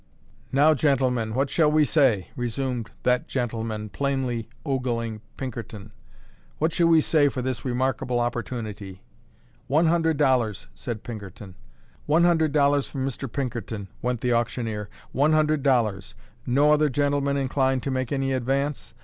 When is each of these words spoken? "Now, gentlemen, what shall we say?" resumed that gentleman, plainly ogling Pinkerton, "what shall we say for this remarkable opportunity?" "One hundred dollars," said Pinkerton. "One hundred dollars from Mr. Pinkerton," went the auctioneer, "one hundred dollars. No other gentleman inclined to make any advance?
"Now, 0.51 0.73
gentlemen, 0.73 1.35
what 1.35 1.51
shall 1.51 1.71
we 1.71 1.85
say?" 1.85 2.29
resumed 2.35 2.89
that 3.03 3.27
gentleman, 3.27 3.89
plainly 3.89 4.49
ogling 4.65 5.21
Pinkerton, 5.37 5.91
"what 6.57 6.73
shall 6.73 6.87
we 6.87 7.01
say 7.01 7.29
for 7.29 7.43
this 7.43 7.63
remarkable 7.63 8.19
opportunity?" 8.19 9.03
"One 9.67 9.85
hundred 9.85 10.17
dollars," 10.17 10.65
said 10.73 11.03
Pinkerton. 11.03 11.53
"One 12.07 12.23
hundred 12.23 12.51
dollars 12.51 12.87
from 12.87 13.05
Mr. 13.07 13.31
Pinkerton," 13.31 13.89
went 14.01 14.21
the 14.21 14.33
auctioneer, 14.33 14.89
"one 15.11 15.33
hundred 15.33 15.61
dollars. 15.61 16.15
No 16.47 16.71
other 16.73 16.89
gentleman 16.89 17.37
inclined 17.37 17.83
to 17.83 17.91
make 17.91 18.11
any 18.11 18.33
advance? 18.33 18.95